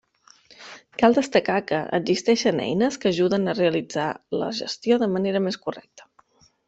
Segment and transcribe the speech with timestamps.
[1.01, 4.09] Cal destacar que, existeixen eines que ajuden a realitzar
[4.45, 6.09] la gestió de manera més correcta.